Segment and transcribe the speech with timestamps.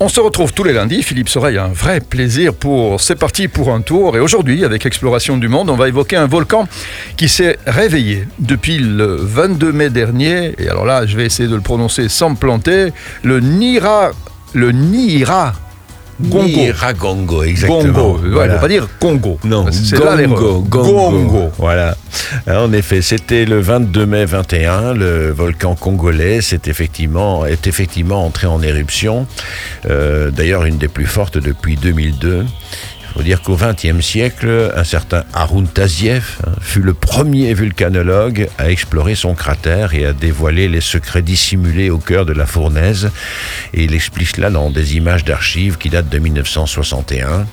[0.00, 1.02] On se retrouve tous les lundis.
[1.02, 3.00] Philippe Soreille un vrai plaisir pour.
[3.00, 4.16] C'est parti pour un tour.
[4.16, 6.68] Et aujourd'hui, avec Exploration du Monde, on va évoquer un volcan
[7.16, 10.54] qui s'est réveillé depuis le 22 mai dernier.
[10.58, 12.92] Et alors là, je vais essayer de le prononcer sans planter.
[13.24, 14.12] Le Nira.
[14.52, 15.54] Le Nira.
[16.20, 16.46] Gongo.
[16.46, 17.92] Niragongo, exactement.
[17.92, 18.18] Gongo.
[18.18, 18.52] Ouais, Voilà.
[18.52, 19.38] on va pas dire Congo.
[19.44, 20.16] Non, c'est là.
[20.26, 21.10] Gongo, Gongo.
[21.10, 21.50] Gongo.
[21.58, 21.96] Voilà.
[22.48, 24.94] En effet, c'était le 22 mai 21.
[24.94, 29.26] Le volcan congolais s'est effectivement, est effectivement entré en éruption.
[29.88, 32.44] Euh, D'ailleurs, une des plus fortes depuis 2002.
[33.18, 38.70] Faut dire qu'au XXe siècle, un certain Harun Taziev hein, fut le premier vulcanologue à
[38.70, 43.10] explorer son cratère et à dévoiler les secrets dissimulés au cœur de la fournaise.
[43.74, 47.44] Et il explique cela dans des images d'archives qui datent de 1961.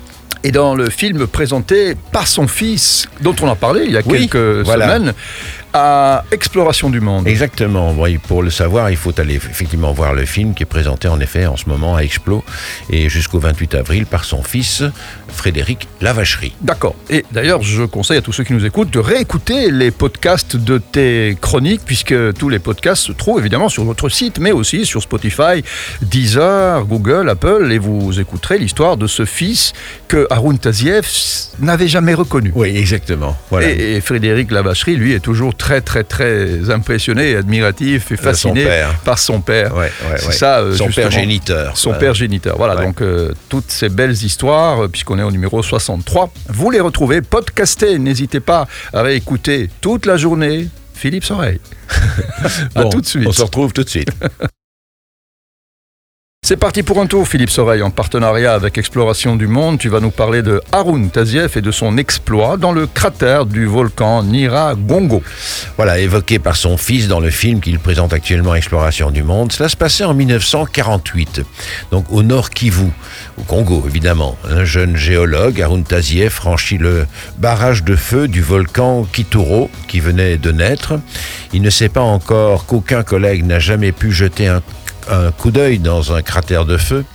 [0.44, 4.02] Et dans le film présenté par son fils, dont on a parlé il y a
[4.06, 4.86] Oui, quelques voilà.
[4.86, 5.14] semaines,
[5.78, 7.28] à Exploration du Monde.
[7.28, 7.94] Exactement.
[7.98, 11.20] Oui, pour le savoir, il faut aller effectivement voir le film qui est présenté en
[11.20, 12.46] effet en ce moment à Explo
[12.90, 14.84] et jusqu'au 28 avril par son fils
[15.28, 16.54] Frédéric Lavacherie.
[16.62, 16.96] D'accord.
[17.10, 20.78] Et d'ailleurs, je conseille à tous ceux qui nous écoutent de réécouter les podcasts de
[20.78, 25.02] tes chroniques, puisque tous les podcasts se trouvent évidemment sur notre site, mais aussi sur
[25.02, 25.62] Spotify,
[26.02, 29.74] Deezer, Google, Apple, et vous écouterez l'histoire de ce fils
[30.08, 31.06] que Haroun Taziev
[31.60, 32.54] n'avait jamais reconnu.
[32.56, 33.36] Oui, exactement.
[33.50, 33.70] Voilà.
[33.70, 38.24] Et, et Frédéric Lavacherie, lui, est toujours très, très, très impressionné, et admiratif et son
[38.24, 39.00] fasciné père.
[39.04, 39.74] par son père.
[39.74, 40.34] Ouais, ouais, C'est ouais.
[40.34, 41.76] ça, euh, son père géniteur.
[41.76, 42.56] Son père géniteur.
[42.58, 46.80] Voilà, donc euh, toutes ces belles histoires, euh, puisqu'on est au numéro 63, vous les
[46.80, 47.98] retrouvez podcastées.
[47.98, 51.60] N'hésitez pas à réécouter toute la journée Philippe Soreille.
[52.76, 53.28] à Bon, tout de suite.
[53.28, 54.12] On se retrouve tout de suite.
[56.48, 59.80] C'est parti pour un tour, Philippe Soreille, en partenariat avec Exploration du Monde.
[59.80, 63.66] Tu vas nous parler de Haroun Taziev et de son exploit dans le cratère du
[63.66, 65.24] volcan Niragongo.
[65.76, 69.54] Voilà, évoqué par son fils dans le film qu'il présente actuellement Exploration du Monde.
[69.54, 71.42] Cela se passait en 1948,
[71.90, 72.92] donc au nord Kivu,
[73.40, 74.38] au Congo évidemment.
[74.48, 77.08] Un jeune géologue, Arun Taziev, franchit le
[77.40, 81.00] barrage de feu du volcan Kituro qui venait de naître.
[81.54, 84.62] Il ne sait pas encore qu'aucun collègue n'a jamais pu jeter un
[85.10, 87.06] un coup d'œil dans un cratère de feu,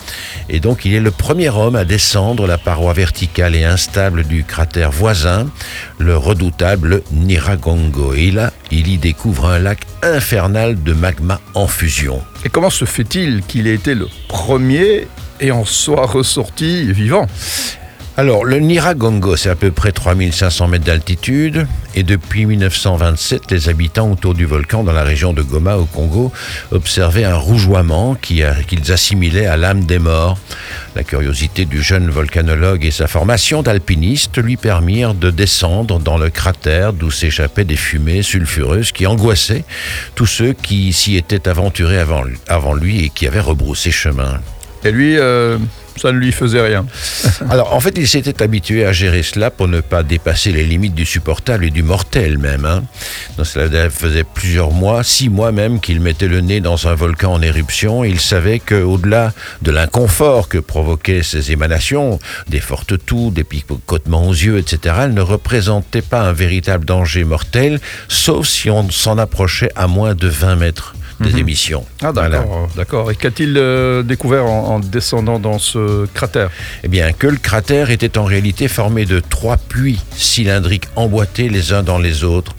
[0.48, 4.44] et donc il est le premier homme à descendre la paroi verticale et instable du
[4.44, 5.48] cratère voisin,
[5.98, 8.14] le redoutable Niragongo.
[8.14, 12.22] Et là, il y découvre un lac infernal de magma en fusion.
[12.44, 15.08] Et comment se fait-il qu'il ait été le premier
[15.40, 17.26] et en soit ressorti vivant?
[18.16, 24.10] Alors, le Niragongo, c'est à peu près 3500 mètres d'altitude, et depuis 1927, les habitants
[24.10, 26.32] autour du volcan dans la région de Goma au Congo
[26.70, 30.38] observaient un rougeoiement qu'ils assimilaient à l'âme des morts.
[30.94, 36.30] La curiosité du jeune volcanologue et sa formation d'alpiniste lui permirent de descendre dans le
[36.30, 39.64] cratère d'où s'échappaient des fumées sulfureuses qui angoissaient
[40.14, 44.40] tous ceux qui s'y étaient aventurés avant, avant lui et qui avaient rebroussé chemin.
[44.84, 45.58] Et lui, euh,
[45.96, 46.86] ça ne lui faisait rien.
[47.50, 50.94] Alors, en fait, il s'était habitué à gérer cela pour ne pas dépasser les limites
[50.94, 52.64] du supportable et du mortel même.
[52.64, 52.82] hein.
[53.36, 57.34] Donc, cela faisait plusieurs mois, six mois même, qu'il mettait le nez dans un volcan
[57.34, 58.04] en éruption.
[58.04, 62.18] Il savait qu'au-delà de l'inconfort que provoquaient ces émanations,
[62.48, 67.80] des fortes toux, des picotements aux yeux, etc., ne représentaient pas un véritable danger mortel,
[68.08, 71.84] sauf si on s'en approchait à moins de 20 mètres des émissions.
[72.02, 72.38] Ah Voilà.
[72.38, 73.10] d'accord, d'accord.
[73.10, 76.50] Et qu'a-t-il euh, découvert en, en descendant dans ce cratère?
[76.82, 81.72] Eh bien, que le cratère était en réalité formé de trois puits cylindriques emboîtés les
[81.72, 82.54] uns dans les autres.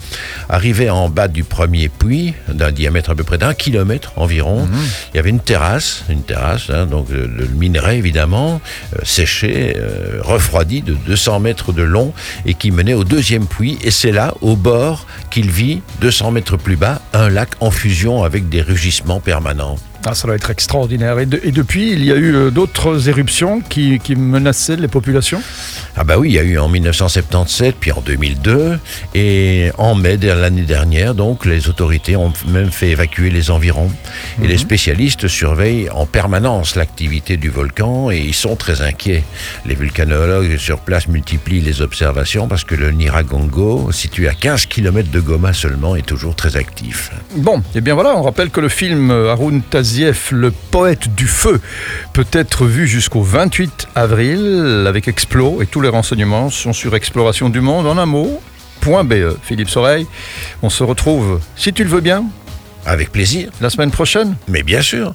[0.48, 4.68] Arrivé en bas du premier puits, d'un diamètre à peu près d'un kilomètre environ,
[5.12, 8.60] il y avait une terrasse, une terrasse, hein, donc le, le minerai évidemment,
[8.96, 12.12] euh, séché, euh, refroidi de 200 mètres de long
[12.46, 13.78] et qui menait au deuxième puits.
[13.82, 18.22] Et c'est là, au bord, qu'il vit, 200 mètres plus bas, un lac en fusion
[18.22, 19.76] avec des rugissements permanents.
[20.04, 21.18] Ah, ça doit être extraordinaire.
[21.20, 24.88] Et, de- et depuis, il y a eu euh, d'autres éruptions qui, qui menaçaient les
[24.88, 25.40] populations?
[25.96, 28.78] Ah bah oui, il y a eu en 1977, puis en 2002,
[29.14, 33.90] et en mai de l'année dernière, donc les autorités ont même fait évacuer les environs.
[34.42, 39.22] Et les spécialistes surveillent en permanence l'activité du volcan et ils sont très inquiets.
[39.66, 45.10] Les vulcanologues sur place multiplient les observations parce que le Niragongo, situé à 15 km
[45.10, 47.10] de Goma seulement, est toujours très actif.
[47.36, 49.60] Bon, et bien voilà, on rappelle que le film euh, Haroun
[49.92, 51.60] Taziev, le poète du feu,
[52.14, 57.50] peut être vu jusqu'au 28 avril avec Explo et tous les renseignements sont sur Exploration
[57.50, 58.40] du Monde en un mot.
[58.80, 59.36] .be.
[59.42, 60.06] Philippe Soreille,
[60.62, 62.24] on se retrouve, si tu le veux bien,
[62.86, 64.34] Avec plaisir, la semaine prochaine.
[64.48, 65.14] mais bien sûr.